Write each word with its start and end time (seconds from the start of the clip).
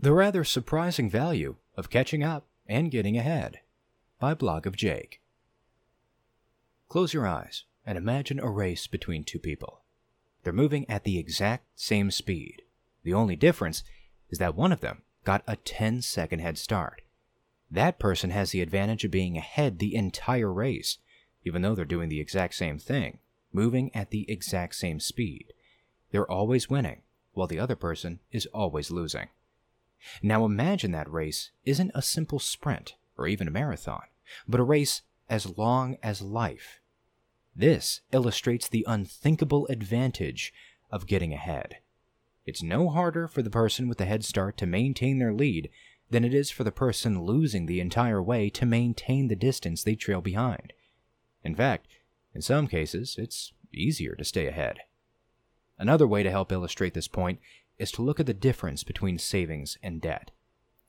The 0.00 0.12
Rather 0.12 0.44
Surprising 0.44 1.10
Value 1.10 1.56
of 1.76 1.90
Catching 1.90 2.22
Up 2.22 2.46
and 2.68 2.88
Getting 2.88 3.18
Ahead 3.18 3.58
by 4.20 4.32
Blog 4.32 4.64
of 4.64 4.76
Jake. 4.76 5.20
Close 6.88 7.12
your 7.12 7.26
eyes 7.26 7.64
and 7.84 7.98
imagine 7.98 8.38
a 8.38 8.48
race 8.48 8.86
between 8.86 9.24
two 9.24 9.40
people. 9.40 9.80
They're 10.44 10.52
moving 10.52 10.88
at 10.88 11.02
the 11.02 11.18
exact 11.18 11.64
same 11.74 12.12
speed. 12.12 12.62
The 13.02 13.12
only 13.12 13.34
difference 13.34 13.82
is 14.30 14.38
that 14.38 14.54
one 14.54 14.70
of 14.70 14.82
them 14.82 15.02
got 15.24 15.42
a 15.48 15.56
10 15.56 16.02
second 16.02 16.38
head 16.38 16.58
start. 16.58 17.02
That 17.68 17.98
person 17.98 18.30
has 18.30 18.52
the 18.52 18.62
advantage 18.62 19.04
of 19.04 19.10
being 19.10 19.36
ahead 19.36 19.80
the 19.80 19.96
entire 19.96 20.52
race, 20.52 20.98
even 21.44 21.62
though 21.62 21.74
they're 21.74 21.84
doing 21.84 22.08
the 22.08 22.20
exact 22.20 22.54
same 22.54 22.78
thing, 22.78 23.18
moving 23.52 23.92
at 23.96 24.10
the 24.10 24.30
exact 24.30 24.76
same 24.76 25.00
speed. 25.00 25.52
They're 26.12 26.30
always 26.30 26.70
winning, 26.70 27.02
while 27.32 27.48
the 27.48 27.58
other 27.58 27.74
person 27.74 28.20
is 28.30 28.46
always 28.54 28.92
losing. 28.92 29.30
Now 30.22 30.44
imagine 30.44 30.92
that 30.92 31.10
race 31.10 31.50
isn't 31.64 31.92
a 31.94 32.02
simple 32.02 32.38
sprint 32.38 32.94
or 33.16 33.26
even 33.26 33.48
a 33.48 33.52
marathon, 33.52 34.04
but 34.46 34.60
a 34.60 34.64
race 34.64 35.02
as 35.28 35.58
long 35.58 35.96
as 36.02 36.22
life. 36.22 36.80
This 37.54 38.00
illustrates 38.12 38.68
the 38.68 38.84
unthinkable 38.88 39.66
advantage 39.66 40.52
of 40.90 41.06
getting 41.06 41.32
ahead. 41.32 41.78
It's 42.46 42.62
no 42.62 42.88
harder 42.88 43.28
for 43.28 43.42
the 43.42 43.50
person 43.50 43.88
with 43.88 43.98
the 43.98 44.06
head 44.06 44.24
start 44.24 44.56
to 44.58 44.66
maintain 44.66 45.18
their 45.18 45.34
lead 45.34 45.68
than 46.10 46.24
it 46.24 46.32
is 46.32 46.50
for 46.50 46.64
the 46.64 46.72
person 46.72 47.22
losing 47.22 47.66
the 47.66 47.80
entire 47.80 48.22
way 48.22 48.48
to 48.50 48.64
maintain 48.64 49.28
the 49.28 49.36
distance 49.36 49.82
they 49.82 49.94
trail 49.94 50.20
behind. 50.20 50.72
In 51.44 51.54
fact, 51.54 51.88
in 52.34 52.40
some 52.40 52.66
cases, 52.66 53.16
it's 53.18 53.52
easier 53.72 54.14
to 54.14 54.24
stay 54.24 54.46
ahead. 54.46 54.78
Another 55.78 56.06
way 56.06 56.22
to 56.22 56.30
help 56.30 56.50
illustrate 56.50 56.94
this 56.94 57.08
point 57.08 57.40
is 57.78 57.90
to 57.92 58.02
look 58.02 58.18
at 58.18 58.26
the 58.26 58.34
difference 58.34 58.84
between 58.84 59.18
savings 59.18 59.78
and 59.82 60.00
debt. 60.00 60.30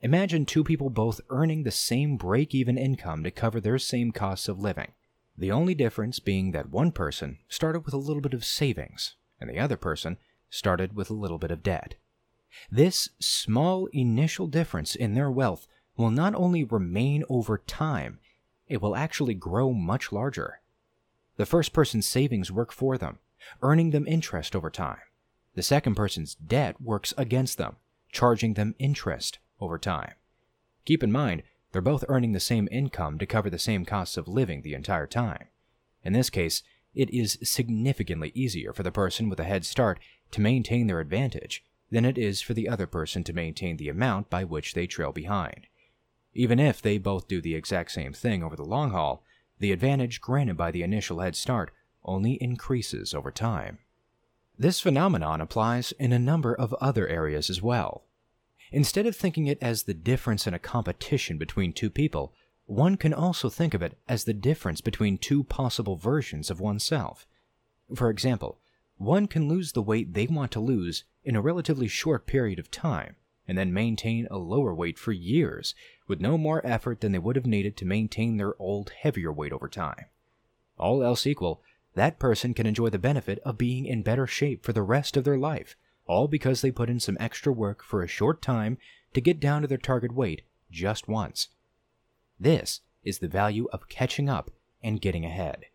Imagine 0.00 0.46
two 0.46 0.62
people 0.62 0.90
both 0.90 1.20
earning 1.28 1.62
the 1.62 1.70
same 1.70 2.16
break 2.16 2.54
even 2.54 2.78
income 2.78 3.24
to 3.24 3.30
cover 3.30 3.60
their 3.60 3.78
same 3.78 4.12
costs 4.12 4.48
of 4.48 4.58
living. 4.58 4.92
The 5.36 5.50
only 5.52 5.74
difference 5.74 6.18
being 6.18 6.52
that 6.52 6.70
one 6.70 6.92
person 6.92 7.38
started 7.48 7.84
with 7.84 7.94
a 7.94 7.98
little 7.98 8.22
bit 8.22 8.34
of 8.34 8.44
savings, 8.44 9.16
and 9.40 9.50
the 9.50 9.58
other 9.58 9.76
person 9.76 10.18
started 10.50 10.94
with 10.94 11.10
a 11.10 11.14
little 11.14 11.38
bit 11.38 11.50
of 11.50 11.62
debt. 11.62 11.96
This 12.70 13.10
small 13.20 13.86
initial 13.92 14.46
difference 14.46 14.94
in 14.94 15.14
their 15.14 15.30
wealth 15.30 15.66
will 15.96 16.10
not 16.10 16.34
only 16.34 16.64
remain 16.64 17.24
over 17.28 17.58
time, 17.58 18.20
it 18.68 18.80
will 18.80 18.96
actually 18.96 19.34
grow 19.34 19.72
much 19.72 20.12
larger. 20.12 20.60
The 21.36 21.46
first 21.46 21.72
person's 21.72 22.08
savings 22.08 22.50
work 22.50 22.72
for 22.72 22.98
them, 22.98 23.18
earning 23.62 23.90
them 23.90 24.06
interest 24.06 24.56
over 24.56 24.70
time. 24.70 24.98
The 25.58 25.64
second 25.64 25.96
person's 25.96 26.36
debt 26.36 26.80
works 26.80 27.12
against 27.18 27.58
them, 27.58 27.78
charging 28.12 28.54
them 28.54 28.76
interest 28.78 29.40
over 29.60 29.76
time. 29.76 30.12
Keep 30.84 31.02
in 31.02 31.10
mind, 31.10 31.42
they're 31.72 31.82
both 31.82 32.04
earning 32.06 32.30
the 32.30 32.38
same 32.38 32.68
income 32.70 33.18
to 33.18 33.26
cover 33.26 33.50
the 33.50 33.58
same 33.58 33.84
costs 33.84 34.16
of 34.16 34.28
living 34.28 34.62
the 34.62 34.74
entire 34.74 35.08
time. 35.08 35.48
In 36.04 36.12
this 36.12 36.30
case, 36.30 36.62
it 36.94 37.10
is 37.10 37.40
significantly 37.42 38.30
easier 38.36 38.72
for 38.72 38.84
the 38.84 38.92
person 38.92 39.28
with 39.28 39.40
a 39.40 39.44
head 39.44 39.64
start 39.64 39.98
to 40.30 40.40
maintain 40.40 40.86
their 40.86 41.00
advantage 41.00 41.64
than 41.90 42.04
it 42.04 42.16
is 42.16 42.40
for 42.40 42.54
the 42.54 42.68
other 42.68 42.86
person 42.86 43.24
to 43.24 43.32
maintain 43.32 43.78
the 43.78 43.88
amount 43.88 44.30
by 44.30 44.44
which 44.44 44.74
they 44.74 44.86
trail 44.86 45.10
behind. 45.10 45.66
Even 46.34 46.60
if 46.60 46.80
they 46.80 46.98
both 46.98 47.26
do 47.26 47.40
the 47.40 47.56
exact 47.56 47.90
same 47.90 48.12
thing 48.12 48.44
over 48.44 48.54
the 48.54 48.62
long 48.62 48.92
haul, 48.92 49.24
the 49.58 49.72
advantage 49.72 50.20
granted 50.20 50.56
by 50.56 50.70
the 50.70 50.84
initial 50.84 51.18
head 51.18 51.34
start 51.34 51.72
only 52.04 52.34
increases 52.34 53.12
over 53.12 53.32
time. 53.32 53.80
This 54.58 54.80
phenomenon 54.80 55.40
applies 55.40 55.92
in 55.92 56.12
a 56.12 56.18
number 56.18 56.52
of 56.52 56.74
other 56.74 57.06
areas 57.06 57.48
as 57.48 57.62
well. 57.62 58.04
Instead 58.72 59.06
of 59.06 59.14
thinking 59.14 59.46
it 59.46 59.58
as 59.62 59.84
the 59.84 59.94
difference 59.94 60.46
in 60.46 60.52
a 60.52 60.58
competition 60.58 61.38
between 61.38 61.72
two 61.72 61.88
people, 61.88 62.34
one 62.66 62.96
can 62.96 63.14
also 63.14 63.48
think 63.48 63.72
of 63.72 63.82
it 63.82 63.96
as 64.08 64.24
the 64.24 64.34
difference 64.34 64.80
between 64.80 65.16
two 65.16 65.44
possible 65.44 65.96
versions 65.96 66.50
of 66.50 66.60
oneself. 66.60 67.26
For 67.94 68.10
example, 68.10 68.58
one 68.96 69.28
can 69.28 69.48
lose 69.48 69.72
the 69.72 69.82
weight 69.82 70.12
they 70.12 70.26
want 70.26 70.50
to 70.52 70.60
lose 70.60 71.04
in 71.24 71.36
a 71.36 71.40
relatively 71.40 71.86
short 71.86 72.26
period 72.26 72.58
of 72.58 72.70
time, 72.70 73.14
and 73.46 73.56
then 73.56 73.72
maintain 73.72 74.26
a 74.28 74.38
lower 74.38 74.74
weight 74.74 74.98
for 74.98 75.12
years 75.12 75.74
with 76.08 76.20
no 76.20 76.36
more 76.36 76.66
effort 76.66 77.00
than 77.00 77.12
they 77.12 77.18
would 77.18 77.36
have 77.36 77.46
needed 77.46 77.76
to 77.76 77.86
maintain 77.86 78.36
their 78.36 78.60
old 78.60 78.90
heavier 78.90 79.32
weight 79.32 79.52
over 79.52 79.68
time. 79.68 80.06
All 80.76 81.02
else 81.02 81.26
equal, 81.26 81.62
that 81.94 82.18
person 82.18 82.54
can 82.54 82.66
enjoy 82.66 82.88
the 82.90 82.98
benefit 82.98 83.38
of 83.44 83.58
being 83.58 83.86
in 83.86 84.02
better 84.02 84.26
shape 84.26 84.64
for 84.64 84.72
the 84.72 84.82
rest 84.82 85.16
of 85.16 85.24
their 85.24 85.38
life, 85.38 85.76
all 86.06 86.28
because 86.28 86.60
they 86.60 86.70
put 86.70 86.90
in 86.90 87.00
some 87.00 87.16
extra 87.20 87.52
work 87.52 87.82
for 87.82 88.02
a 88.02 88.08
short 88.08 88.40
time 88.40 88.78
to 89.14 89.20
get 89.20 89.40
down 89.40 89.62
to 89.62 89.68
their 89.68 89.78
target 89.78 90.12
weight 90.12 90.42
just 90.70 91.08
once. 91.08 91.48
This 92.38 92.80
is 93.02 93.18
the 93.18 93.28
value 93.28 93.68
of 93.72 93.88
catching 93.88 94.28
up 94.28 94.50
and 94.82 95.00
getting 95.00 95.24
ahead. 95.24 95.66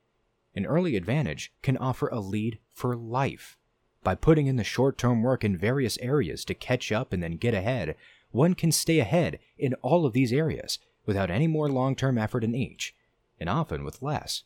An 0.55 0.65
early 0.65 0.95
advantage 0.95 1.51
can 1.61 1.77
offer 1.77 2.07
a 2.07 2.19
lead 2.19 2.59
for 2.71 2.95
life. 2.95 3.57
By 4.03 4.15
putting 4.15 4.47
in 4.47 4.57
the 4.57 4.63
short 4.63 4.97
term 4.97 5.23
work 5.23 5.43
in 5.43 5.57
various 5.57 5.97
areas 5.99 6.45
to 6.45 6.53
catch 6.53 6.91
up 6.91 7.13
and 7.13 7.23
then 7.23 7.37
get 7.37 7.53
ahead, 7.53 7.95
one 8.31 8.53
can 8.53 8.71
stay 8.71 8.99
ahead 8.99 9.39
in 9.57 9.73
all 9.75 10.05
of 10.05 10.13
these 10.13 10.33
areas 10.33 10.79
without 11.05 11.31
any 11.31 11.47
more 11.47 11.69
long 11.69 11.95
term 11.95 12.17
effort 12.17 12.43
in 12.43 12.55
each, 12.55 12.95
and 13.39 13.49
often 13.49 13.83
with 13.83 14.01
less. 14.01 14.43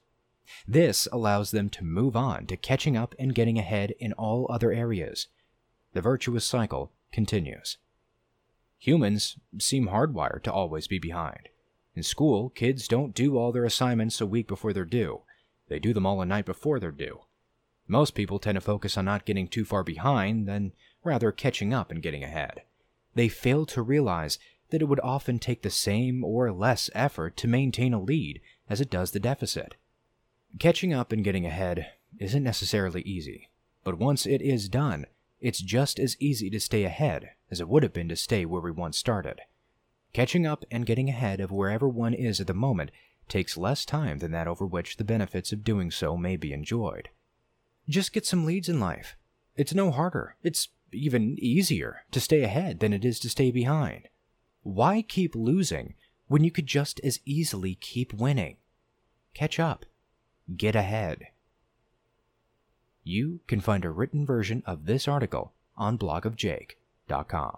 This 0.67 1.07
allows 1.11 1.51
them 1.51 1.69
to 1.69 1.83
move 1.83 2.15
on 2.15 2.45
to 2.47 2.57
catching 2.57 2.95
up 2.95 3.15
and 3.19 3.35
getting 3.35 3.57
ahead 3.57 3.93
in 3.99 4.13
all 4.13 4.47
other 4.49 4.71
areas. 4.71 5.27
The 5.93 6.01
virtuous 6.01 6.45
cycle 6.45 6.91
continues. 7.11 7.77
Humans 8.79 9.37
seem 9.59 9.87
hardwired 9.87 10.43
to 10.43 10.51
always 10.51 10.87
be 10.87 10.99
behind. 10.99 11.49
In 11.95 12.03
school, 12.03 12.49
kids 12.49 12.87
don't 12.87 13.15
do 13.15 13.37
all 13.37 13.51
their 13.51 13.65
assignments 13.65 14.21
a 14.21 14.25
week 14.27 14.47
before 14.47 14.71
they're 14.71 14.85
due. 14.85 15.21
They 15.67 15.79
do 15.79 15.93
them 15.93 16.05
all 16.05 16.21
a 16.21 16.25
night 16.25 16.45
before 16.45 16.79
they're 16.79 16.91
due. 16.91 17.21
Most 17.87 18.13
people 18.13 18.37
tend 18.37 18.55
to 18.55 18.61
focus 18.61 18.97
on 18.97 19.05
not 19.05 19.25
getting 19.25 19.47
too 19.47 19.65
far 19.65 19.83
behind 19.83 20.47
than 20.47 20.73
rather 21.03 21.31
catching 21.31 21.73
up 21.73 21.89
and 21.89 22.03
getting 22.03 22.23
ahead. 22.23 22.61
They 23.15 23.29
fail 23.29 23.65
to 23.67 23.81
realize 23.81 24.37
that 24.69 24.81
it 24.81 24.85
would 24.85 24.99
often 24.99 25.39
take 25.39 25.61
the 25.61 25.69
same 25.69 26.23
or 26.23 26.51
less 26.51 26.89
effort 26.93 27.37
to 27.37 27.47
maintain 27.47 27.93
a 27.93 28.01
lead 28.01 28.41
as 28.69 28.81
it 28.81 28.89
does 28.89 29.11
the 29.11 29.19
deficit. 29.19 29.75
Catching 30.59 30.91
up 30.91 31.11
and 31.11 31.23
getting 31.23 31.45
ahead 31.45 31.91
isn't 32.17 32.43
necessarily 32.43 33.01
easy, 33.01 33.49
but 33.83 33.99
once 33.99 34.25
it 34.25 34.41
is 34.41 34.69
done, 34.69 35.05
it's 35.39 35.59
just 35.59 35.99
as 35.99 36.17
easy 36.19 36.49
to 36.49 36.59
stay 36.59 36.83
ahead 36.83 37.31
as 37.51 37.61
it 37.61 37.69
would 37.69 37.83
have 37.83 37.93
been 37.93 38.09
to 38.09 38.15
stay 38.15 38.43
where 38.43 38.61
we 38.61 38.71
once 38.71 38.97
started. 38.97 39.41
Catching 40.13 40.47
up 40.47 40.65
and 40.71 40.85
getting 40.85 41.09
ahead 41.09 41.39
of 41.39 41.51
wherever 41.51 41.87
one 41.87 42.15
is 42.15 42.41
at 42.41 42.47
the 42.47 42.55
moment 42.55 42.89
takes 43.29 43.55
less 43.55 43.85
time 43.85 44.17
than 44.17 44.31
that 44.31 44.47
over 44.47 44.65
which 44.65 44.97
the 44.97 45.03
benefits 45.03 45.51
of 45.51 45.63
doing 45.63 45.91
so 45.91 46.17
may 46.17 46.35
be 46.35 46.53
enjoyed. 46.53 47.09
Just 47.87 48.11
get 48.11 48.25
some 48.25 48.43
leads 48.43 48.67
in 48.67 48.79
life. 48.79 49.15
It's 49.55 49.75
no 49.75 49.91
harder, 49.91 50.37
it's 50.41 50.69
even 50.91 51.37
easier 51.39 52.03
to 52.11 52.19
stay 52.19 52.41
ahead 52.41 52.79
than 52.79 52.93
it 52.93 53.05
is 53.05 53.19
to 53.19 53.29
stay 53.29 53.51
behind. 53.51 54.07
Why 54.63 55.03
keep 55.03 55.35
losing 55.35 55.93
when 56.27 56.43
you 56.43 56.49
could 56.49 56.65
just 56.65 56.99
as 57.03 57.19
easily 57.25 57.75
keep 57.75 58.11
winning? 58.11 58.57
Catch 59.35 59.59
up 59.59 59.85
get 60.55 60.75
ahead. 60.75 61.27
You 63.03 63.39
can 63.47 63.61
find 63.61 63.85
a 63.85 63.89
written 63.89 64.25
version 64.25 64.63
of 64.65 64.85
this 64.85 65.07
article 65.07 65.53
on 65.75 65.97
blogofjake.com. 65.97 67.57